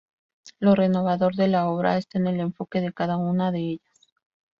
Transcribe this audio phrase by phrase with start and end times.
[0.59, 4.09] Lo renovador de la obra está en el enfoque de cada una de ellas.